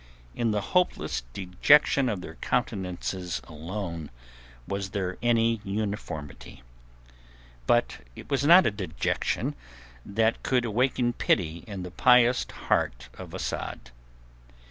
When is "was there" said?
4.67-5.19